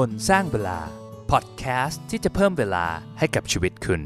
[0.00, 0.78] คนสร้างเวลา
[1.30, 2.84] พอดแคสต์ที่จะเพิ่มเวลา
[3.18, 4.00] ให้กับชีวิตคุณ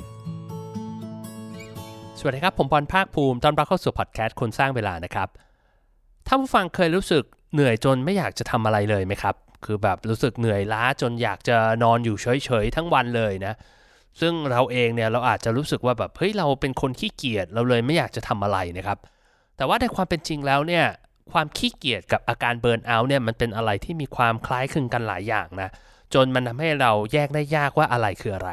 [2.19, 5.29] สวัสดีครับ ผมบอลภาคภูมิตอนรับเข้าสู่พอดแคสต์คนสร้างเวลานะครับ
[6.27, 7.23] ถ้าผู้ฟังเคยรู้สึก
[7.55, 9.35] เหนื่อยจนไม่อยากจะทำอะไรเลยไหมครับ
[9.65, 13.55] คือแบบรู้สึกเหนื่อยล้าจนอยากจะนอนอยู่เฉยๆทั้งวันเลยนะ
[14.21, 18.99] ซึ่งเราเองเนี่ยเราอาจจะรู้สึกว่าแบบเฮ้ยเราเป็นคนขี้เกียจเราเลยไม่อยากจะทำอะไรนะครับ
[19.57, 20.87] แต่ว่าในความเป็นจริงแล้วเนี่ย
[21.33, 25.71] ความขี้เกียจกับอาการ burnout เนี่ยมันเป็นอะไรที่มีความคล้ายคลึงกันหลายอย่างนะ
[26.15, 28.51] จนมันทำให้เราแยกได้ยากว่าอะไรคืออะไร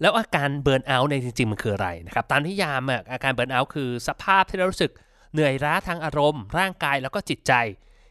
[0.00, 4.92] แล้วอาการ burnout ในจริงๆ มันคืออะไรนะครับตามนิยามอะอาการ burnout คือสภาพที่เรารู้สึก
[5.32, 7.52] เหนื่อยล้าทางอารมณ์ ร่างกายแล้วก็จิตใจ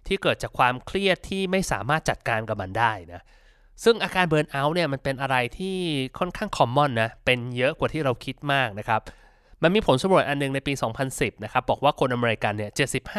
[0.08, 3.22] ที่เกิดจากความเครียดที่ไม่สามารถจัดการกับมันได้นะ
[3.84, 5.78] ซึ่งอาการ burnout เนี่ยมันเป็นอะไรที่
[6.20, 9.02] ค่อนข้าง common นะเป็นเยอะกว่าที่เราคิดมากนะครับ
[9.64, 10.74] มันมีผลสำรวจอันหนึงในปี
[11.08, 12.72] 2010 นะครับ บอกว่าคนอเมริกันเนี่ย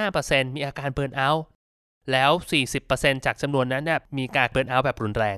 [0.03, 1.45] 75%มีอาการเบิร์นเอาท์
[2.13, 2.31] แล้ว
[2.79, 5.37] 40%จากจำนวนนั้นเนี่ยมีการเบิร์นเอาท์แบบรุนแรง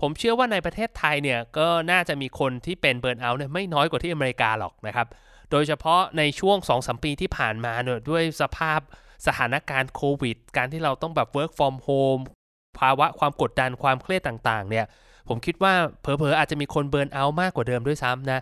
[0.00, 5.06] ผมเชื่อว่าในประเทศไทยเนี่ยก็น่าจะมีคนที่เป็นเบิร์นเอาท์เนี่ยไม่น้อยกว่าที่อเมริกาหรอกนะครับ
[5.50, 8.80] โดยเฉพาะในช่วง 2-3 ปีที่ผ่านมาเนี่ยด้วยสภาพ
[9.26, 12.22] สถานการณ์โควิด การที่เราต้องแบบ work from home
[12.78, 14.86] ภาวะความกดดันความเครียดต่างๆ เนี่ย
[15.28, 18.40] ผมคิดว่าเผลอๆอาจจะมีคน burnout มากกว่าเดิมด้วยซ้ำนะ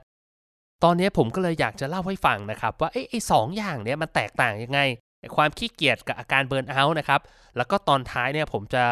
[0.84, 4.80] ตอนนี้ผมก็เลยอยากจะเล่าให้ฟังนะครับ ว่าไอ้สองอย่างเนี้ยมันแตกต่างยังไง
[5.20, 7.20] ไอ้ความขี้เกียจกับอาการ burnout นะครับ
[7.56, 8.84] แล้วก็ตอนท้ายเนี่ยผมจะ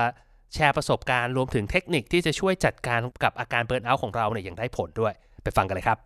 [0.54, 5.98] แชร์ประสบการณ์รวมถึงเทคนิคที่จะช่วยจัดการกับอาการ burnout ของเราเนี่ยอย่างได้ผลด้วย ไปฟังกันเลยครับ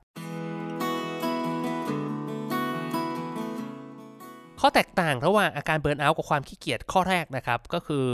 [4.61, 8.07] ข้อแตกต่างระหว่างอาการ burnout กับความขี้เกียจข้อแรกนะครับ ก็คือ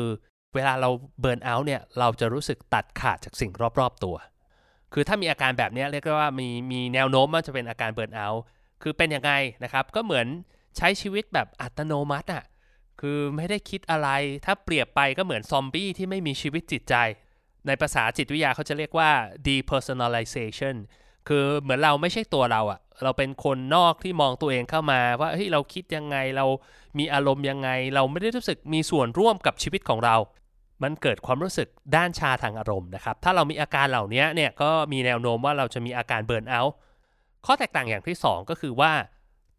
[0.54, 0.90] เวลาเรา
[1.20, 4.16] เบิร์นเอาท์เนี่ยเราจะรู้สึกตัดขาดจากสิ่งรอบๆตัว
[4.94, 8.42] คือถ้ามีอาการแบบนี้เรียกว่ามีมีแนวโน้มว่าจะเป็นอาการเบิร์นเอาท์
[8.82, 9.32] คือเป็นยังไง
[9.64, 10.26] นะครับ ก็เหมือน
[10.76, 12.44] ใช้ชีวิตแบบอัตโนมัติอะ
[13.00, 14.08] คือไม่ได้คิดอะไร
[14.44, 16.94] ถ้าเปรียบไปก็เหมือนซอมบี้ที่ไม่มีชีวิตจิตใจ
[17.66, 19.10] ในภาษาจิตวิทยาเขาจะเรียกว่า
[19.46, 20.76] depersonalization
[21.28, 26.46] คือเหมือนเราไม่ใช่ตัวเราอะเราเป็นคนนอกที่มองตัวเองเข้ามาว่าเฮ้ยเราคิดยังไงเรา
[26.98, 30.16] มีอารมณ์ยังไง เราไม่ได้รู้สึกมีส่วนร่วมกับชีวิตของเรา
[30.84, 36.74] มันเกิดความรู้สึกด้านชาทางอารมณ์นะครับ ถ้าเรามีอาการเหล่านี้เนี่ยก็มีแนวโน้มว่าเราจะมีอาการเบิร์นเอาท์
[37.46, 38.92] ข้อแตกต่างอย่างที่ 2 ก็คือว่า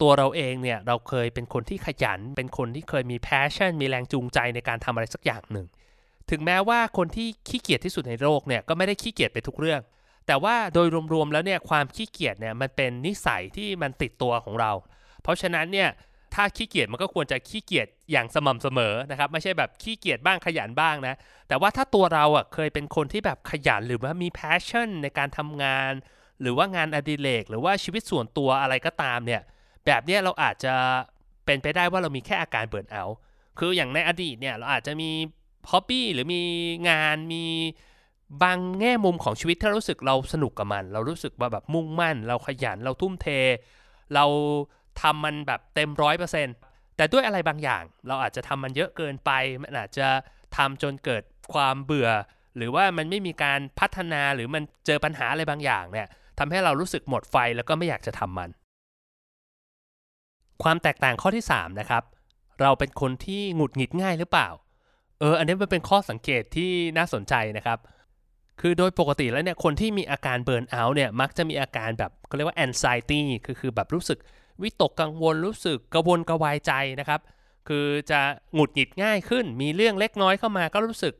[0.02, 5.68] ตัวเราเองเนี่ยเราเคยเป็นคนที่ขยัน เป็นคนที่เคยมี passion มีแรงจูงใจในการทำอะไรสักอย่างหนึ่ง
[6.30, 9.82] ถึงแม้ว่าคนที่ขี้เกียจที่สุดในโลกเนี่ยก็ไม่ได้ขี้เกียจไปทุกเรื่อง
[10.28, 14.72] แต่ว่าโดยรวมๆแล้วเนี่ยความขี้เกียจเนี่ยมันเป็นนิสัยที่มันติดตัวของเรา
[15.22, 15.90] เพราะฉะนั้นเนี่ย
[16.36, 21.16] ถ้าขี้เกียจมันก็ควรจะขี้เกียจอย่างสม่ำเสมอนะครับ ไม่ใช่แบบขี้เกียจบ้างขยันบ้างนะ
[21.48, 25.92] แต่ว่าถ้าตัวเราอะเคยเป็นคนที่แบบขยันหรือว่ามี passion ในการทำงาน
[26.42, 29.42] หรือว่างานอดิเรกหรือว่าชีวิตส่วนตัวอะไรก็ตามเนี่ย
[29.86, 30.74] แบบเนี้ยเราอาจจะ
[31.46, 33.18] เป็นไปได้ว่าเรามีแค่อาการเบิร์นเอาท์
[33.60, 35.10] คืออย่างในอดีตเนี่ยเราอาจจะมี
[35.70, 36.42] ฮ็อบบี้หรือมี
[36.90, 37.46] งานมี
[38.44, 43.28] บางแง่มุมของชีวิตที่เรารู้สึกเราสนุกกับมัน เรารู้สึกว่าแบบมุ่งมั่น เราขยันเราทุ่มเท
[44.14, 44.26] เรา
[45.02, 46.56] ทำมันแบบเต็มร้อยเปอร์เซ็นต์
[46.98, 50.08] แต่ด้วยอะไรบางอย่าง เราอาจจะทำมันเยอะเกินไป มันอาจจะ
[50.58, 51.24] ทำจนเกิด
[51.54, 52.10] ความเบื่อ
[52.58, 56.08] หรือว่ามันไม่มีการพัฒนาหรือมันเจอปัญหาอะไรบางอย่างเนี่ย
[56.40, 58.50] ทำให้เรารู้สึกหมดไฟแล้วก็ไม่อยากจะทำมัน
[60.64, 62.04] ความแตกต่างข้อที่ 3 นะครับ
[62.62, 64.48] เราเป็นคนที่หงุดหงิดง่ายหรือเปล่า
[65.20, 67.80] เออ อันนี้มันเป็นข้อสังเกตที่น่าสนใจนะครับ
[68.62, 74.20] คือโดยปกติแล้วเนี่ยคนที่มีอาการเบิร์นเอาท์เนี่ยมักจะมีอาการแบบเขาเรียกว่า anxiety คือคือแบบรู้สึก
[74.62, 77.22] วิตกกังวลรู้สึกกระวนกระวายใจนะครับ
[77.68, 78.22] คือจะ
[78.54, 81.14] หงุดหงิดง่ายขึ้น มีเรื่องเล็กน้อยเข้ามาก็รู้สึก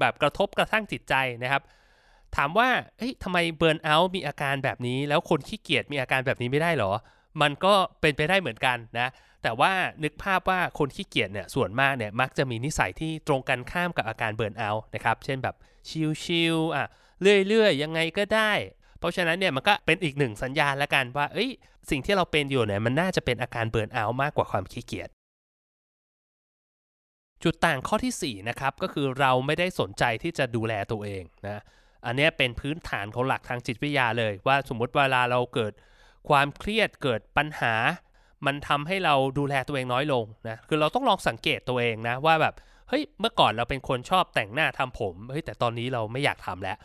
[0.00, 1.62] แบบกระทบกระทั่งจิตใจนะครับ
[2.36, 6.92] ถามว่าเฮ้ยทำไมเบิร์นเอาท์มีอาการแบบนี้ แล้วคนขี้เกียจมีอาการแบบนี้ไม่ได้หรอ
[7.42, 9.08] มันก็เป็นไปได้เหมือนกันนะ
[9.42, 9.72] แต่ว่า
[10.04, 15.54] นึกภาพว่าคนขี้เกียจเนี่ยส่วนมากเนี่ยมักจะมีนิสัยที่ตรงกันข้ามกับอาการเบิร์นเอาท์นะครับ เช่นแบบ
[16.22, 16.86] ชิลๆอะ
[17.48, 18.52] เรื่อยๆ ยังไงก็ได้
[18.98, 21.50] เพราะฉะนั้นเนี่ยมันก็เป็นอีกหนึ่งสัญญาณแล้วกันว่าเอ้ย
[21.90, 25.08] สิ่งที่เราเป็นอยู่เนี่ยมันน่าจะเป็นอาการเบิร์นเอาท์มากกว่าความขี้เกียจ
[27.42, 31.62] จุดต่างข้อที่ 4 นะครับ ก็คือเราไม่ได้สนใจที่จะดูแลตัวเองนะ
[32.06, 35.72] อันนี้เป็นพื้นฐานของหลักทางจิตวิทยาเลย ว่าสมมติเวลาเราเกิด
[36.28, 37.74] ความเครียดเกิดปัญหา
[38.46, 42.54] มันทำให้เราดูแลตัวเองน้อยลงนะคือเราต้องลองสังเกตตัวเองนะว่าแบบ
[42.88, 46.76] เฮ้ยเมื่อก่อนเราเป็นคนชอบแต่งหน้าทำผมเฮ้ยแต่ตอนนี้เราไม่อยากทำแล้ว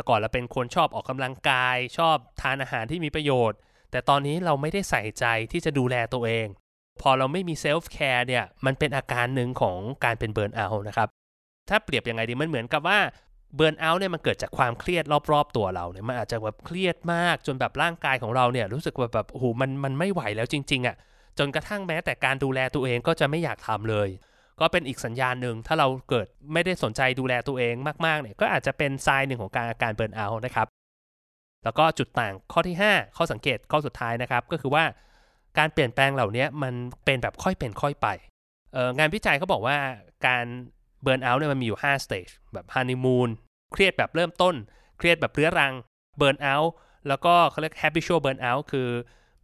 [0.00, 3.58] แต่ก่อนเราเป็นคนชอบออกกำลังกาย ชอบทานอาหารที่มีประโยชน์
[3.90, 6.46] แต่ตอนนี้เราไม่ได้ใส่ใจที่จะดูแลตัวเอง
[7.00, 11.08] พอเราไม่มี self-care เนี่ยมันเป็นอาการหนึ่งของการเป็น burnout นะครับ
[11.68, 12.98] ถ้าเปรียบยังไงดีมันเหมือนกับว่า
[13.56, 20.96] burnout เนี่ยมันเกิดจากความเครียดรอบๆตัวเราเนี่ยมันอาจจะแบบเครียดมากจนแบบร่างกายของเราเนี่ยรู้สึกว่าแบบโอ้โหมันมันไม่ไหวแล้วจริง ๆอะ่ะ
[21.38, 24.08] จนกระทั่งแม้แต่การดูแลตัวเองก็จะไม่อยากทำเลย
[24.60, 27.74] ก็เป็นอีกสัญญาณหนึ่งถ้าเราเกิดไม่ได้สนใจดูแลตัวเอง
[28.06, 30.66] มากๆเนี่ยก็อาจจะเป็นทรายหนึ่งของการอาการ burnout นะครับ
[31.64, 34.84] แล้วก็จุดต่างข้อที่ 5 ข้อสังเกตข้อสุดท้ายนะครับ ก็คือว่า
[35.58, 36.74] การเปลี่ยนแปลงเหล่านี้มัน
[37.04, 38.06] เป็นแบบค่อยเป็นค่อยไป
[38.98, 39.76] งานวิจัยเขาบอกว่า
[40.26, 40.44] การ
[41.02, 43.28] burnout เนี่ยมันมีอยู่5 stage แบบฮันนีมูน
[43.72, 44.54] เครียดแบบเริ่มต้น
[44.98, 45.72] เครียดแบบเรื้อรัง
[46.18, 46.72] burnout
[47.08, 48.88] แล้วก็เขาเรียก habitual burn out คือ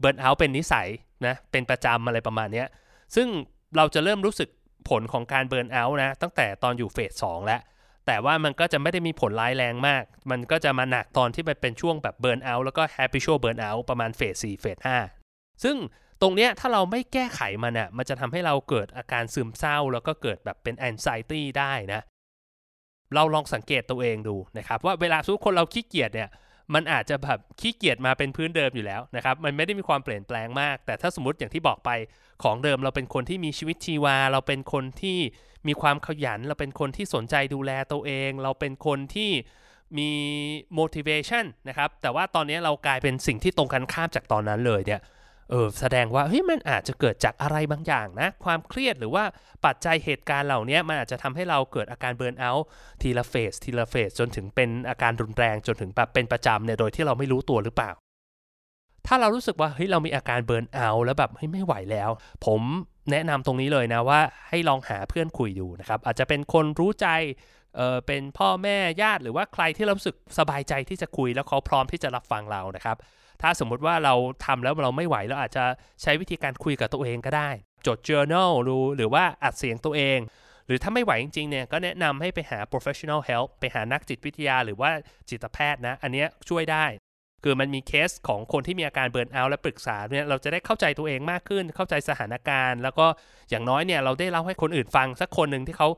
[0.01, 0.89] เบิร์นเอาท์เป็นนิสัย
[1.27, 2.65] นะเป็นประจำอะไรประมาณนี้
[3.15, 3.29] ซึ่ง
[3.77, 4.49] เราจะเริ่มรู้สึก
[4.89, 7.61] ผลของการเบิร์นเอาท์นะ ตั้งแต่ตอนอยู่เฟสสองแล้ว
[8.07, 14.99] แต่ว่ามันก็จะไม่ได้มีผลร้ายแรงมาก มันก็จะมาหนักตอนที่มันเป็นช่วงแบบเบิร์นเอาท์แล้วก็ habitual burn out ประมาณเฟสสี่เฟสห้า
[15.65, 15.77] ซึ่ง
[16.23, 22.01] ตรงเนี้ยถ้าเราไม่แก้ไขมันอะมันจะทำให้เราเกิดอาการซึมเศร้า แล้วก็เกิดแบบเป็น anxiety ได้นะ
[23.15, 26.31] เราลองสังเกตตัวเองดูนะครับ ว่าเวลาทุกคนเราขี้เกียจเนี่ย
[26.75, 31.91] มันอาจจะแบบขี้เกียจมาเป็นพื้นเดิมอยู่แล้วนะครับ มันไม่ได้มีความเปลี่ยนแปลงมาก แต่ถ้าสมมติอย่างที่บอกไป
[32.43, 35.19] ของเดิมเราเป็นคนที่มีชีวิตชีวา เราเป็นคนที่
[35.67, 39.31] มีความขยัน เราเป็นคนที่สนใจดูแลตัวเอง เราเป็นคนที่
[39.99, 40.11] มี
[40.79, 45.01] motivation นะครับ แต่ว่าตอนนี้เรากลายเป็นสิ่งที่ตรงกันข้ามจากตอนนั้นเลยเนี่ย
[45.51, 49.25] เออแสดงว่าเฮ้ยมันอาจจะเกิดจากอะไรบางอย่างนะ ความเครียดหรือว่า
[49.65, 52.67] ปัจจัยเหตุการณ์เหล่านี้มันอาจจะทำให้เราเกิดอาการเบิร์นเอาท์
[53.03, 57.91] ทีละเฟสทีละเฟสจนถึงเป็นอาการรุนแรงจนถึงแบบเป็นประจำเนี่ยโดยที่เราไม่รู้ตัวหรือเปล่า
[59.07, 62.11] ถ้าเรารู้สึกว่าเฮ้ยเรามีอาการเบิร์นเอาท์แล้วแบบเฮ้ยไม่ไหวแล้ว
[62.47, 62.61] ผม
[63.11, 67.09] แนะนำตรงนี้เลยนะว่าให้ลองหาเพื่อนคุยดูนะครับอาจจะเป็นคนรู้ใจ
[67.77, 72.97] เออเป็นพ่อแม่ญาติหรือว่าใครที่เรารู้สึกสบายใจที่จะคุยแล้วเขาพร้อมที่จะรับฟังเรานะครับ
[73.43, 75.65] ถ้าสมมุติว่าเราทำแล้วเราไม่ไหวเราอาจจะ
[76.03, 77.51] ใช้วิธีการคุยกับตัวเองก็ได้
[77.87, 80.19] จด journal ดูหรือว่าอัดเสียงตัวเอง
[80.67, 84.91] หรือถ้าไม่ไหวจริงๆเนี่ยก็แนะนำให้ไปหา professional help ไปหานักจิตวิทยาหรือว่า
[85.31, 86.87] จิตแพทย์นะ อันนี้ช่วยได้
[87.45, 93.07] คือมันมีเคสของคนที่มีอาการเบิร์นเอาท์และปรึกษาเนี่ยเราจะได้เข้าใจตัวเองมากขึ้น เข้าใจสถานการณ์ แล้วก็
[93.51, 95.89] อย่างน้อยเนี่ยเราได้เล่าให้คนอื่นฟัง สักคนหนึ่งที่เขา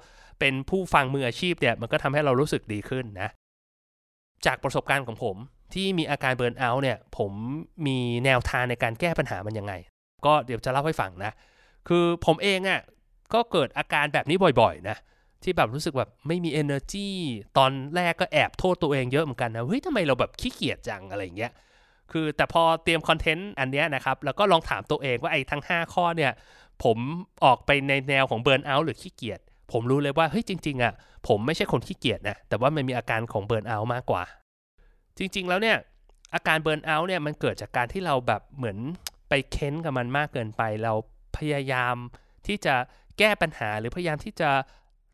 [0.41, 3.31] เป็นผู้ฟังมืออาชีพเนี่ยมันก็ทำให้เรารู้สึกดีขึ้นนะ
[4.47, 5.37] จากประสบการณ์ของผม
[5.75, 7.33] ที่มีอาการเบิร์นเอาท์เนี่ยผม
[7.87, 9.73] มีแนวทางในการแก้ปัญหามันยังไง
[10.27, 11.33] ก็เดี๋ยวจะเล่าให้ฟังนะ
[11.89, 12.81] คือผมเองอะ่ะ
[13.35, 14.97] ก็เกิดอาการแบบนี้บ่อยๆนะ
[15.43, 17.09] ที่แบบรู้สึกแบบไม่มี energy
[17.59, 21.53] ตอนแรกก็แอบโทษตัวเองเยอะเหมือนกันนะเฮ้ยทำไมเราแบบขี้เกียจจังอะไรเงี้ย
[22.13, 26.33] คือแต่พอเตรียมคอนเทนต์อันเนี้ยนะครับ แล้วก็ลองถามตัวเองว่าไอ้ทั้ง 5 ข้อเนี่ย
[26.85, 26.99] ผม
[27.45, 29.41] ออกไปในแนวของเบิร์นเอาท์หรือขี้เกียจ
[29.73, 30.93] ผมรู้เลยว่าเฮ้ยจริง ๆอะ
[31.29, 34.23] ผมไม่ใช่คนขี้เกียจนะแต่ว่ามันมีอาการของ burnout มากกว่า
[35.19, 35.77] จริง ๆ แล้วเนี่ย
[36.35, 38.79] อาการ burnout เนี่ยมันเกิดจากการที่เราแบบเหมือน
[39.29, 40.93] ไปเค้นกับมันมากเกินไป เรา
[41.37, 41.95] พยายาม
[42.47, 42.75] ที่จะ
[43.19, 44.51] แก้ปัญหาหรือพยายามที่จะ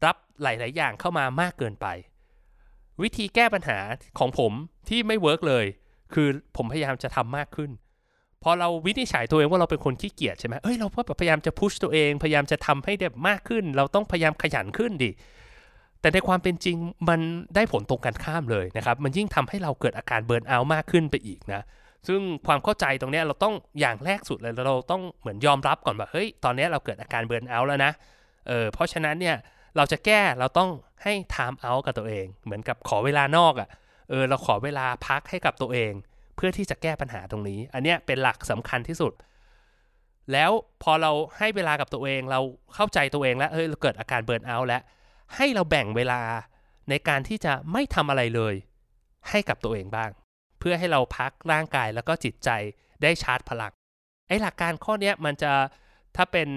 [0.05, 1.87] รับหลาย ๆ อย่างเข้ามามากเกินไป
[3.03, 3.79] วิธีแก้ปัญหา
[4.19, 4.53] ของผม
[4.89, 5.65] ที่ไม่ work เลย
[6.15, 7.71] คือผมพยายามจะทำมากขึ้น
[8.43, 15.11] พอเราวินิจฉัยตัวเองว่าเราเป็นคนขี้เกียจใช่ไหมเอ้ยเราก็พยายามจะ push ตัวเอง พยายามจะทำให้ได้มากขึ้น เราต้องพยายามขยันขึ้นดิ
[16.05, 16.77] แต่ในความเป็นจริง
[17.09, 17.21] มัน
[17.55, 21.63] ได้ผลตรงกันข้ามเลยนะครับมันยิ่งทำให้เราเกิดอาการเบิร์นเอาท์มากขึ้นไปอีกนะ
[22.09, 27.93] ซึ่งความเข้าใจตรงนี้เราต้องอย่างแรกสุดเลยเราต้องเหมือนยอมรับก่อนว่าเฮ้ยตอนนี้เราเกิดอาการเบิร์นเอาท์แล้วนะ
[28.49, 29.37] เออเพราะฉะนั้นเนี่ย
[29.77, 30.71] เราจะแก้เราต้อง
[31.03, 33.69] ให้ time out กับตัวเอง เหมือนกับขอเวลานอกอะ่ะ
[34.11, 35.93] เออเราขอเวลาพักให้กับตัวเอง
[36.37, 39.13] เพื่อที่จะแก้ปัญหาตรงนี้ อันเนี้ยเป็นหลักสำคัญที่สุด
[40.33, 40.51] แล้ว
[40.83, 42.41] พอเราให้เวลากับตัวเองเรา
[42.75, 44.83] เข้าใจตัวเองแล้วเฮ้ยเราเกิดอาการ burnout แล้ว
[45.37, 46.21] ให้เราแบ่งเวลา
[46.91, 48.55] ในการที่จะไม่ทำอะไรเลย
[49.31, 50.11] ให้กับตัวเองบ้าง
[50.59, 52.51] เพื่อให้เราพักร่างกายแล้วก็จิตใจ
[53.03, 53.73] ได้ชาร์จพลัง
[54.29, 55.53] ไอ้หลักการข้อนี้มันจะ
[56.17, 56.49] ถ้าเป็น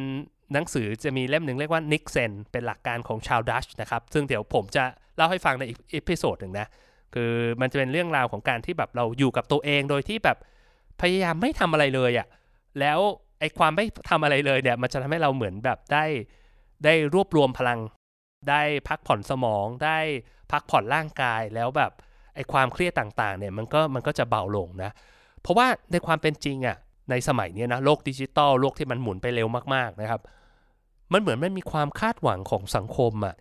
[0.54, 4.84] หนังสือจะมีเล่มหนึ่งเรียกว่า Niksen เป็นหลักการของชาวดัชนะครับ ซึ่งเดี๋ยวผมจะ
[5.16, 6.68] เล่าให้ฟังในอีก episode หนึ่งนะ
[7.14, 7.32] คือ
[7.62, 10.38] มันจะเป็นเรื่องราวของการที่แบบเราอยู่กับตัวเองโดยที่แบบ
[11.02, 12.28] พยายามไม่ทำอะไรเลยอะ่ะ
[12.80, 13.00] แล้ว
[13.40, 16.06] ไอ้ความไม่ทำอะไรเลยเนี่ยมันจะทำให้เราเหมือนแบบได้
[16.86, 17.80] ได้รวบรวมพลัง
[18.50, 19.98] ได้พักผ่อนสมอง ได้
[20.52, 21.92] พักผ่อนร่างกายแล้วแบบ
[22.36, 24.92] ไอ้ความเครียดต่างๆเนี่ยมันก็มันก็จะเบาลงนะ
[25.42, 26.78] เพราะว่าในความเป็นจริงอะ่ะ
[27.10, 30.22] ในสมัยนี้นะโลกดิจิตอลโลกที่มันหมุนไปเร็วมากๆนะครับ
[31.14, 33.36] มันเหมือนมันมีความคาดหวังของสังคมอะ่ะ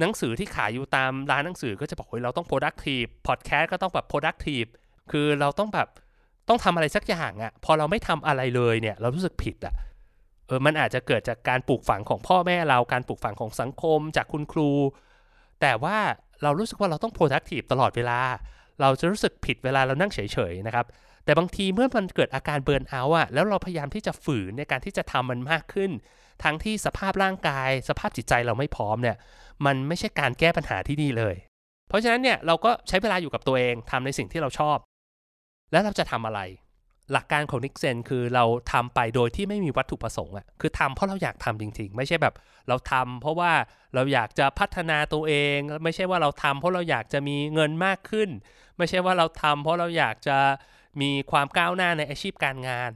[0.00, 4.68] หนังสือที่ขายอยู่ตามร้านหนังสือก็จะบอกว่าเราต้อง productive podcast ก็ต้องแบบ productive
[5.10, 5.88] คือเราต้องแบบ
[6.48, 9.74] ต้องทำอะไรสักอย่างอะ่ะพอเราไม่ทำอะไรเลยเนี่ย เรารู้สึกผิดอะ่ะ
[10.46, 14.70] เออมันอาจจะเกิดจากการปลูกฝังของพ่อแม่เราการปลูกฝังของสังคมจากคุณครู
[15.60, 15.98] แต่ว่า
[16.42, 18.20] เรารู้สึกว่าเราต้อง productive ตลอดเวลา
[18.80, 20.18] เราจะรู้สึกผิดเวลาเรานั่งเฉ
[20.52, 20.86] ยๆนะครับ
[21.24, 25.90] แต่บางทีเมื่อมันเกิดอาการเบิร์นเอาท์อะแล้วเราพยายามที่จะฝืนในการที่จะทำมันมากขึ้น
[26.42, 29.16] ทั้งที่สภาพร่างกาย สภาพจิตใจเราไม่พร้อมเนี่ย
[29.66, 31.34] มันไม่ใช่การแก้ปัญหาที่ดีเลย
[31.88, 34.78] เพราะฉะนั้นเนี่ยเราก็ใช้เวลาอยู่กับตัวเองทำในสิ่งที่เราชอบ
[35.72, 36.40] แล้วเราจะทำอะไร
[37.12, 42.34] หลักการของนิกเซนคือเราทำไปโดยที่ไม่มีวัตถุประสงค์อะคือทำเพราะเราอยากทำจริง ๆ ไม่ใช่แบบ
[42.68, 43.52] เราทำเพราะว่า
[43.94, 48.28] เราอยากจะพัฒนาตัวเอง ไม่ใช่ว่าเราทำเพราะเราอยากจะมีเงินมากขึ้น
[48.78, 50.38] ไม่ใช่ว่าเราทำเพราะเราอยากจะ
[51.00, 52.90] มีความก้าวหน้าในอาชีพการงาน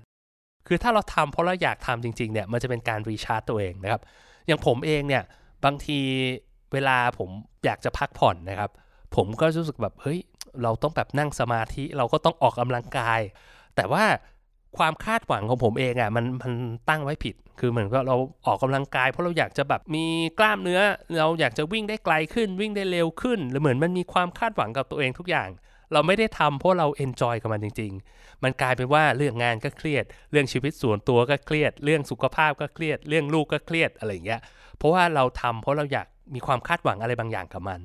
[0.66, 4.02] คือถ้าเราทำเพราะเราอยากทำจริงๆเนี่ยมันจะเป็นการรีชาร์จตัวเองนะครับ
[4.46, 5.22] อย่างผมเองเนี่ย
[5.64, 6.00] บางที
[6.72, 7.30] เวลาผม
[7.64, 8.70] อยากจะพักผ่อนนะครับ
[9.16, 10.18] ผมก็รู้สึกแบบเฮ้ย
[10.62, 13.20] เราต้องแบบนั่งสมาธิเราก็ต้องออกกำลังกาย
[13.78, 14.04] แต่ว่า
[14.78, 16.52] ความคาดหวังของผมเองอะ่ะมันมัน
[16.88, 18.16] ตั้งไว้ผิด คือเหมือนก็เรา
[18.46, 20.04] ออกกำลังกาย เพราะเราอยากจะแบบมี
[20.38, 20.80] กล้ามเนื้อ
[21.18, 25.48] เราอยากจะวิ่งได้ไกลขึ้นวิ่งได้เร็วขึ้น หรือเหมือนมันมีความคาดหวังกับตัวเองทุกอย่าง
[25.92, 34.40] เราไม่ได้ทำเพราะเราเอนจอยกับมันจริง ๆ มันกลายเป็นว่าเรื่องงานก็เครียด เรื่องชีวิตส่วนตัวก็เครียด เรื่องสุขภาพก็เครียด เรื่องลูกก็เครียดอะไรอย่างเงี้ย
[34.76, 37.80] เพราะว่าเราทำเพราะเราอยากมีความคาดหวังอะไรบางอย่างกับมัน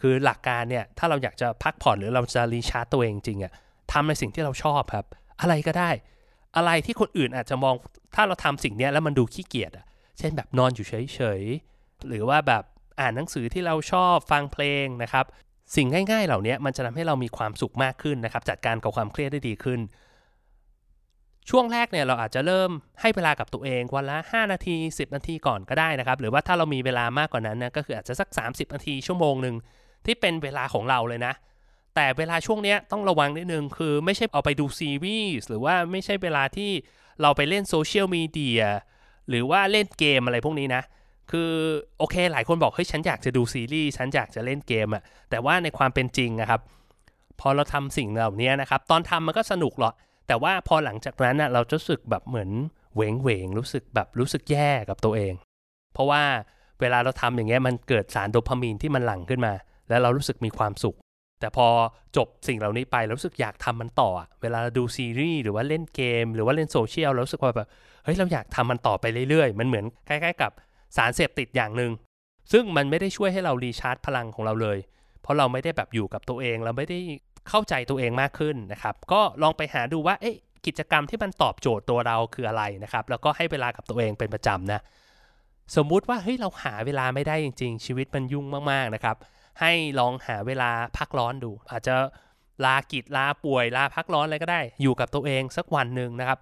[0.00, 3.52] คือหลักการเนี่ยถ้าเราอยากจะพักผ่อนหรือเราจะรีชาร์จตัวเองจริงอะ
[3.92, 5.06] ทำในสิ่งที่เราชอบครับ
[5.40, 5.90] อะไรก็ได้
[6.56, 7.74] อะไรที่คนอื่นอาจจะมอง
[8.14, 9.86] ถ้าเราทำสิ่งนี้แล้วมันดูขี้เกียจอะ
[10.18, 12.62] เช่นแบบนอนอยู่เฉยๆ หรือว่าแบบ
[13.00, 15.24] อ่านหนังสือที่เราชอบฟังเพลงนะครับ
[15.76, 19.80] สิ่งง่ายๆ เหล่านี้มันจะทำให้เรามีความสุขมากขึ้นนะครับ จัดการกับความเครียดได้ดีขึ้น
[21.50, 22.70] ช่วงแรกเนี่ยเราอาจจะเริ่ม
[23.00, 29.56] ให้เวลากับตัวเองวันละ 5 นาที 10 นาทีก่อนก็ได้นะครับ หรือว่าถ้าเรามีเวลามากกว่านั้นนะก็คืออาจจะสัก 30 นาทีชั่วโมงหนึ่ง
[30.06, 31.32] ที่เป็นเวลาของเราเลยนะ
[31.94, 36.70] แต่เวลาช่วงนี้ต้องระวังนิดนึงคือไม่ใช่เอาไปดูซีรีส์หรือว่าไม่ใช่เวลาที่
[37.22, 38.62] เราไปเล่นโซเชียลมีเดีย
[39.28, 40.82] หรือว่าเล่นเกมอะไรพวกนี้นะ
[41.30, 41.50] คือ
[41.98, 46.60] โอเคหลายคนบอกเฮ้ยฉันอยากจะดูซีรีส์ฉันอยากจะเล่นเกมอะแต่ว่าในความเป็นจริงนะครับ
[47.40, 49.94] พอเราทำสิ่งเหล่านี้นะครับ ตอนทำมันก็สนุกหรอก
[50.26, 52.50] แต่ว่าพอหลังจากนั้นนะเราจะรู้สึกแบบเหมือน
[52.94, 55.32] โหวงโหวงรู้สึกแบบรู้สึกแย่กับตัวเอง
[55.94, 56.22] เพราะว่า
[56.80, 59.52] เวลาเราทำอย่างเงี้ยมันเกิดสารโดพามีนที่มันหลั่งขึ้นมา
[59.88, 60.96] แล้วเรารู้สึกมีความสุข
[61.42, 61.68] แต่พอ
[62.16, 64.10] จบสิ่งเหล่านี้ไปเรารู้สึกอยากทำมันต่อ
[64.42, 67.68] เวลาดูซีรีส์หรือว่าเล่นเกม หรือว่าเล่นโซเชียลเรารู้สึกว่าแบบ
[68.04, 70.50] เฮ้ยเราอยากทำมันต่อไปเรื่อยๆ มันเหมือนคล้ายๆ กับ
[70.96, 71.92] สารเสพติดอย่างหนึ่ง
[72.52, 74.78] ซึ่งมันไม่ได้ช่วยให้เรารีชาร์จพลังของเราเลย
[75.22, 76.98] เพราะเราไม่ได้แบบอยู่กับตัวเอง เราไม่ได้
[77.48, 84.80] เข้าใจตัวเองมากขึ้นนะครับ ก็ลองไปหาดูว่าเอ๊ะกิจกรรมที่มันตอบโจทย์ตัวเราคืออะไรนะครับ แล้วก็ให้เวลากับตัวเองเป็นประจำนะ
[85.76, 89.16] สมมุติว่าเฮ้ยเราหาเวลาไม่ได้จริง ๆ ชีวิตมันยุ่งมากๆนะครับ
[89.60, 91.94] ให้ลองหาเวลาพักร้อนดู อาจจะ
[92.64, 96.38] ลากิจลาป่วยลาพักร้อนอะไรก็ได้ อยู่กับตัวเองสักวันหนึ่งนะครับ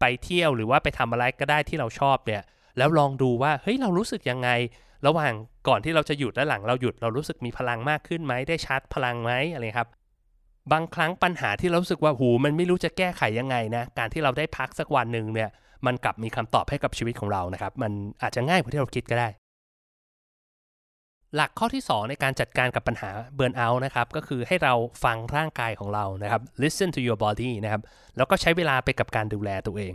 [0.00, 2.42] ไปเที่ยวหรือว่าไปทำอะไรก็ได้ที่เราชอบเนี่ย
[2.78, 4.50] แล้วลองดูว่าเฮ้ยเรารู้สึกยังไง
[5.06, 5.32] ระหว่าง
[5.68, 9.88] ก่อนที่เราจะหยุดและหลังเราหยุดเรารู้สึกมีพลังมากขึ้นไหมได้ชาร์จพลังไหมอะไรครับ
[10.72, 15.48] บางครั้งปัญหาที่เรารู้สึกว่าหูมันไม่รู้จะแก้ไขยังไงนะการที่เราได้พักสักวันหนึ่งเนี่ย
[15.86, 17.92] มันกลับมีคำตอบให้กับชีวิตของเรานะครับ มัน
[18.22, 19.28] อาจจะง่ายกว่าที่เราคิดก็ได้
[21.36, 27.82] หลักข้อที่ 2 ในการจัดการกับปัญหาเบิร์นเอาท์นะครับก็คือให้เราฟังร่างกายของเรานะครับ listen to your body นะครับ
[28.16, 29.94] แล้วก็ใช้เวลาไปกับการดูแลตัวเอง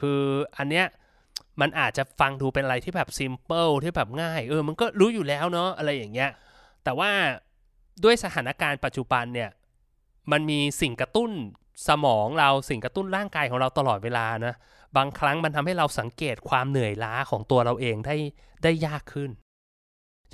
[0.00, 0.20] คือ
[0.58, 0.86] อันเนี้ย
[1.60, 6.30] มันอาจจะฟังดูเป็นอะไรที่แบบ simple ที่แบบง่าย เออ มันก็รู้อยู่แล้วเนาะอะไรอย่างเงี้ย
[6.84, 7.10] แต่ว่า
[8.04, 9.50] ด้วยสถานการณ์ปัจจุบันเนี่ย
[10.32, 11.30] มันมีสิ่งกระตุ้น
[11.88, 14.54] สมองเราสิ่งกระตุ้นร่างกายของเราตลอดเวลานะ
[14.96, 18.16] บางครั้งมันทำให้เราสังเกตความเหนื่อยล้าของตัวเราเองได้
[18.62, 19.30] ได้ยากขึ้น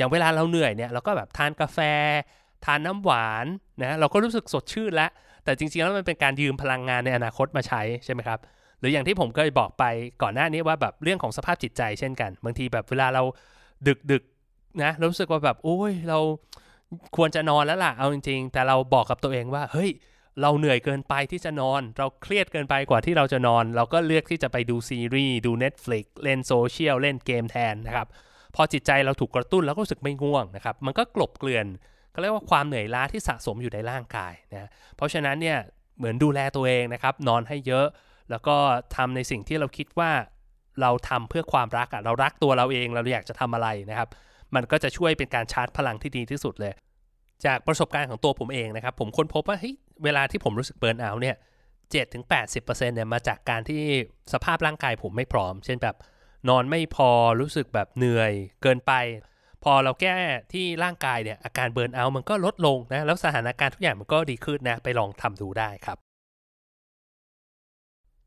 [0.01, 1.79] อย่างเวลาเราเหนื่อยเนี่ยเราก็แบบทานกาแฟ
[2.65, 3.47] ทานน้ำหวาน
[3.83, 5.11] นะเราก็รู้สึกสดชื่นแล้ว
[5.45, 8.39] แต่จริงๆแล้วมันเป็นการยืมพลังงานในอนาคตมาใช้ใช่ไหมครับ
[8.81, 9.85] หรืออย่างที่ผมเคยบอกไป
[10.23, 13.23] ก่อนหน้านี้ว่าแบบเรื่องของสภาพจิตใจเช่นกัน บางทีแบบเวลาเรา
[13.87, 14.23] ดึกดึก
[14.83, 16.19] นะรู้สึกว่าแบบโอ้ยเรา
[17.17, 19.91] ควรจะนอนแล้วล่ะเอาจริงๆ แต่เราบอกกับตัวเองว่าเฮ้ย
[20.43, 28.09] เราเหนื่อยเกินไปที่จะนอน เราเครียดเกินไปกว่าที่เราจะนอน เราก็เลือกที่จะไปดูซีรีส์ดู Netflix เล่นโซเชียลเล่นเกมแทนนะครับ
[28.55, 31.67] พอจิตใจเราถูกกระตุ้นแล้วก็รู้สึกไม่ง่วงนะครับ มันก็กลบเกลื่อน
[32.15, 35.59] ก็เรียกว่าความเหนื่อยล้าที่สะสมอยู่ในร่างกายนะเพราะฉะนั้นเนี่ย
[35.99, 37.87] เหมือนดูแลตัวเองนะครับ นอนให้เยอะ
[38.31, 38.57] แล้วก็
[38.97, 40.11] ทำในสิ่งที่เราคิดว่า
[40.81, 44.09] เราทำเพื่อความรักอะเรารักตัวเราเองเราอยากจะทำอะไรนะครับ
[44.55, 46.73] มันก็จะช่วยเป็นการชาร์จพลังที่ดีที่สุดเลย
[47.45, 51.37] จากประสบการณ์ของตัวผมเองนะครับ ผมค้นพบว่าเฮ้ยเวลาที่ผมรู้สึกเบิร์นเอาเนี่ย
[51.93, 53.83] เจ็ดถึงแปดสิบเปอร์เซ็นต์เนี่ยมาจากการที่
[54.33, 55.97] สภาพร่างกายผมไม่พร้อม เช่นแบบ
[56.49, 58.33] นอนไม่พอรู้สึกแบบเหนื่อย
[58.63, 58.93] เกินไป
[59.65, 60.17] พอเราแก้
[60.53, 65.99] ที่ร่างกายเนี่ยอาการเบิร์นเอามันก็ลดลงนะ แล้วสถานการณ์ทุกอย่างมันก็ดีขึ้นนะ ไปลองทำดูได้ครับ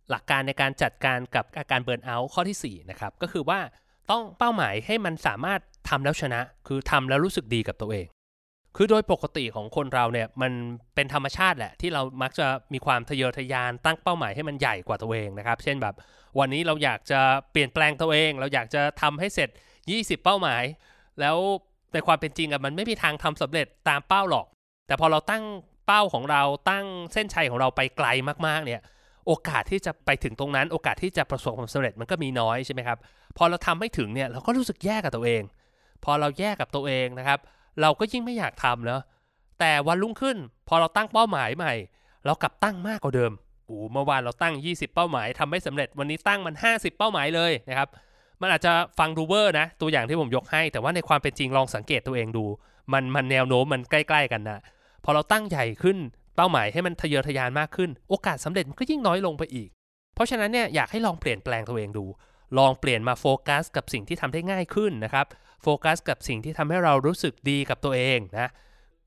[0.09, 3.59] หลักการในการจัดการกับอาการเบิร์นเอาข้อที่4นะครับก็คือว่า
[4.11, 8.05] ต้องเป้าหมายให้มันสามารถทำแล้วชนะ คือทำแล้วรู้สึกดีกับตัวเอง
[8.75, 10.51] คือโดยปกติของคนเราเนี่ยมัน
[10.95, 15.95] เป็นธรรมชาติแหละ ที่เรามักจะมีความทะเยอทะยานตั้งเป้าหมายให้มันใหญ่กว่าตัวเองนะครับ เช่นแบบ
[16.39, 17.19] วันนี้เราอยากจะ
[17.51, 19.49] เปลี่ยนแปลงตัวเอง เราอยากจะทำให้เสร็จ
[19.87, 20.63] 20 เป้าหมาย
[21.19, 21.37] แล้ว
[21.93, 24.47] ในความเป็นจริงอะมันไม่มีทางทำสำเร็จตามเป้าหรอก
[24.87, 25.43] แต่พอเราตั้ง
[25.87, 28.07] เป้าของเราตั้งเส้นชัยของเราไปไกล
[28.47, 28.81] มากๆเนี่ย
[29.27, 32.97] โอกาสที่จะไปถึงตรงนั้น โอกาสที่จะประสบความสำเร็จมันก็มีน้อยใช่ไหมครับ
[33.37, 35.41] พอเราทำไม่ถึงเนี่ยเราก็รู้สึกแย่กับตัวเอง
[36.03, 37.39] พอเราแย่กับตัวเองนะครับ
[37.81, 38.99] เราก็ยิ่งไม่อยากทำแล้ว
[39.59, 40.37] แต่วันรุ่งขึ้น
[40.67, 41.73] พอเราตั้งเป้าหมายใหม่
[42.25, 43.31] เรากลับตั้งมากกว่าเดิม
[43.65, 47.89] โอ้เมื่อวานเราตั้ง 20 เป้าหมายทำไม่สำเร็จวันนี้ตั้งมัน 50 เป้าหมายเลยนะครับ
[48.41, 52.45] มันอาจจะฟังดูเวอร์นะ ตัวอย่างที่ผมยกให้ แต่ว่าในความเป็นจริงลองสังเกตตัวเองดู
[52.93, 54.59] มันมันแนวโน้มมันใกล้ ๆ กันนะ
[55.03, 55.97] พอเราตั้งใหญ่ขึ้น
[56.35, 59.69] เป้าหมายให้มันทะเยอทะยานมากขึ้น โอกาสสำเร็จมันก็ยิ่งน้อยลงไปอีก
[60.15, 62.05] เพราะฉะนั้นเนี่ยอยากให้ลองเปลี่ยนแปลงตัวเองดู
[62.57, 65.25] ลองเปลี่ยนมาโฟกัสกับสิ่งที่ทำได้ง่ายขึ้นนะครับ
[65.63, 68.49] โฟกัสกับสิ่งที่ทำให้เรารู้สึกดีกับตัวเองนะ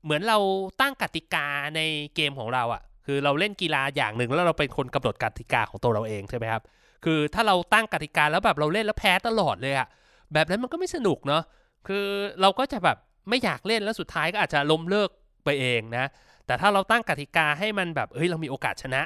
[0.03, 0.37] เหมือนเรา
[0.81, 1.81] ตั้งกติกาใน
[2.15, 6.63] เกมของเราอะ่ะ คือเราเล่นกีฬาอย่างหนึ่งแล้วเราเป็นคนกำหนดกติกาของตัวเราเองใช่ไหมครับ
[7.05, 9.87] คือถ้าเราตั้งกติกาแล้วแบบเราเล่นแล้วแพ้ตลอดเลยอะ่ะ
[10.33, 11.43] แบบนั้นมันก็ไม่สนุกเนาะ
[11.87, 12.05] คือ
[12.41, 12.97] เราก็จะแบบ
[13.29, 15.09] ไม่อยากเล่นแล้วสุดท้ายก็อาจจะล้มเลิก
[15.45, 16.05] ไปเองนะ
[16.47, 19.01] แต่ถ้าเราตั้งกติกาให้มันแบบเฮ้ยเรามีโอกาสชนะ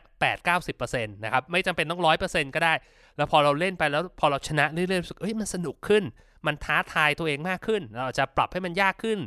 [0.50, 2.74] 8-90%นะครับไม่จำเป็นต้อง 100%ก็ได้
[3.17, 6.03] แล้วพอเราเล่นไปแล้วพอเราชนะเรื่อยๆรู้สึกเฮ้ยมันสนุกขึ้น
[6.48, 9.19] มันท้าทายตัวเองมากขึ้น เราจะปรับให้มันยากขึ้น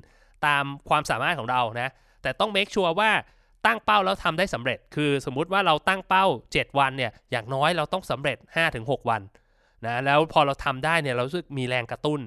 [0.46, 1.88] ตามความสามารถของเรานะ
[2.22, 3.10] แต่ต้องเมคชัวร์ว่า
[3.66, 8.36] ตั้งเป้าแล้วทำได้สำเร็จ คือสมมุติว่าเราตั้งเป้า 7 วันเนี่ยอย่างน้อยเราต้องสำเร็จ
[8.74, 9.22] 5-6 วัน
[9.84, 12.20] นะแล้วพอเราทำได้เนี่ยเรารู้สึกมีแรงกระตุ้น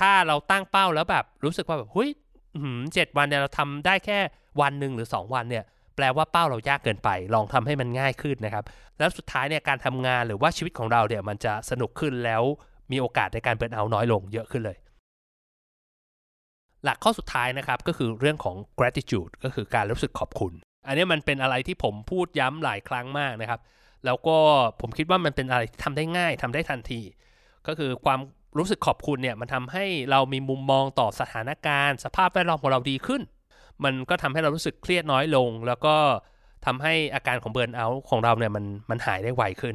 [0.00, 2.10] ถ้าเราตั้งเป้าแล้วแบบรู้สึกว่าแบบเฮ้ย
[2.94, 4.18] เจ็ดวันเนี่ยเราทำได้แค่
[4.60, 5.64] วันหนึ่งหรือ 2 วันเนี่ย
[5.96, 8.64] แปลว่าเป้าเรายากเกินไป ลองทำให้มันง่ายขึ้นนะครับ
[8.98, 12.42] แล้วสุดท้ายเนี่ยการทำงานหรือว่าชีวิตของเราเนี่ยมันจะสนุกขึ้นแล้ว
[12.92, 14.76] มีโอกาสในการเบิร์นเอาน้อยลงเยอะขึ้นเลย
[16.84, 20.52] หลักข้อสุดท้ายนะครับก็คือเรื่องของ gratitude ก็คือการรู้สึกขอบคุณ
[20.86, 23.60] อันนี้มันเป็นอะไรที่ผมพูดย้ำหลายครั้งมากนะครับ
[24.04, 24.36] แล้วก็
[24.80, 27.00] ผมคิดว่ามันเป็นอะไรที่ทำได้ง่ายทำได้ทันที
[27.66, 28.20] ก็คือความ
[28.58, 33.22] รู้สึกขอบคุณเนี่ยมันทำให้เรามีมุมมองต่อสถานการณ์ สภาพแวดล้อมของเราดีขึ้น
[33.84, 35.94] มันก็ทำให้เรารู้สึกเครียดน้อยลง แล้วก็
[36.66, 39.74] ทำให้อาการของ burnout ของเราเนี่ยมันมันหายได้ไวขึ้น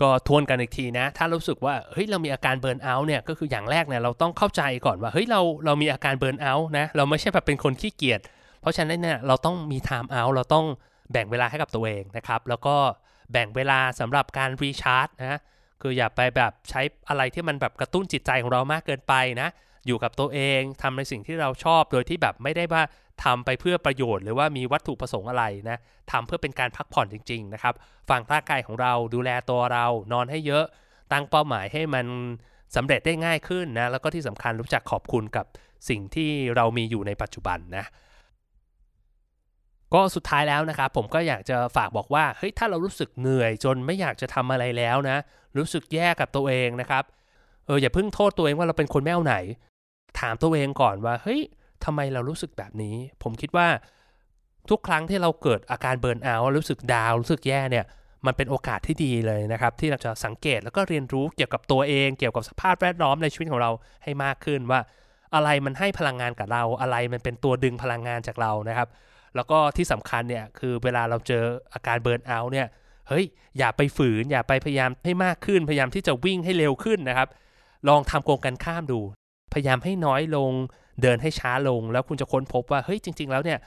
[0.00, 8.20] ก็ทวนกันอีกทีนะ ถ้ารู้สึกว่าเฮ้ยเรามีอาการ burnout เนี่ยก็คืออย่างแรกเนี่ยเราต้องเข้าใจก่อนว่าเฮ้ยเราเรามีอาการ burnout นะเราไม่ใช่แบบเป็นคนขี้เกียจ
[8.60, 10.66] เพราะฉะนั้นเนี่ยเราต้องมี timeout เราต้อง
[11.12, 12.76] แบ่งเวลาให้กับตัวเองนะครับ แล้วก็
[13.32, 15.40] แบ่งเวลาสำหรับการ recharge นะ
[15.82, 19.48] คืออย่าไปแบบใช้อะไรที่มันแบบกระตุ้นจิตใจของเรามากเกินไปนะ
[19.86, 22.82] อยู่กับตัวเองทำในสิ่งที่เราชอบโดยที่แบบไม่ได้ว่า
[23.24, 25.78] ทำไปเพื่อประโยชน์ หรือว่ามีวัตถุประสงค์อะไรนะ
[26.12, 27.74] ทำเพื่อเป็นการพักผ่อนจริง ๆ นะครับ
[28.10, 30.64] ฟังร่างกายของเราดูแลตัวเรานอนให้เยอะ
[31.12, 32.06] ตั้งเป้าหมายให้มัน
[32.76, 35.46] สำเร็จได้ง่ายขึ้นนะแล้วก็ที่สำคัญรู้จักขอบคุณกับ
[35.88, 37.84] สิ่งที่เรามีอยู่ในปัจจุบันนะ
[39.94, 45.16] ก็สุดท้ายแล้วนะครับผมก็อยากจะฝากบอกว่าเฮ้ยถ้าเรารู้สึกเหนื่อยจนไม่อยากจะทำอะไรแล้วนะ
[45.58, 47.04] รู้สึกแย่กับตัวเองนะครับ
[47.66, 49.34] เอออย่าเพิ่งโทษตัวเองว่าเราเป็นคนแม่วไหน
[50.20, 51.40] ถามตัวเองก่อนว่าเฮ้ย
[51.84, 53.68] ทำไมเรารู้สึกแบบนี้ ผมคิดว่า
[54.70, 57.84] ทุกครั้งที่เราเกิดอาการเบิร์นเอาท์รู้สึกดาวรู้สึกแย่เนี่ย
[58.26, 63.70] มันเป็นโอกาสที่ดีเลยนะครับ ที่เราจะสังเกตแล้วก็เรียนรู้เกี่ยวกับตัวเอง เกี่ยวกับสภาพแวดล้อมในชีวิตของเรา
[64.02, 64.80] ให้มากขึ้นว่า
[65.34, 68.88] อะไรมันให้พลังงานกับเรา อะไรมันเป็นตัวดึงพลังงานจากเรานะครับ
[69.36, 72.66] แล้วก็ที่สำคัญเนี่ยคือเวลาเราเจออาการเบิร์นเอาท์เนี่ย
[73.08, 73.24] เฮ้ย
[73.58, 77.28] อย่าไปฝืนอย่าไปพยายามให้มากขึ้น พยายามที่จะวิ่งให้เร็วขึ้นนะครับ
[77.88, 79.00] ลองทำโกงกันข้ามดู
[79.54, 80.52] พยายามให้น้อยลง
[81.02, 83.58] เดินให้ช้าลง แล้วคุณจะค้นพบว่าเฮ้ยจริง ๆ แล้วเนี่ย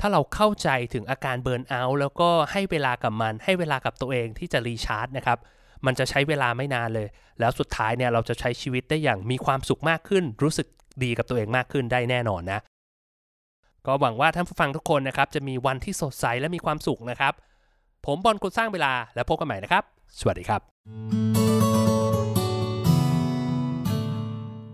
[0.00, 5.38] ถ้าเราเข้าใจถึงอาการเบิร์นเอาท์แล้วก็ให้เวลากับมัน ให้เวลากับตัวเองที่จะรีชาร์จนะครับ
[5.86, 7.08] มันจะใช้เวลาไม่นานเลย
[7.40, 10.66] แล้วสุดท้ายเนี่ยเราจะใช้ชีวิตได้อย่างมีความสุขมากขึ้น รู้สึก
[11.02, 12.60] ดีกับตัวเองมากขึ้นได้แน่นอนนะ
[13.86, 17.32] ก็หวังว่าท่านผู้ฟังทุกคนนะครับ จะมีวันที่สดใสและมีความสุขนะครับ
[18.06, 19.84] ผมบอลคนสร้างเวลาแล้วพบกันใหม่นะครับ
[20.20, 21.43] สวัสดีครับ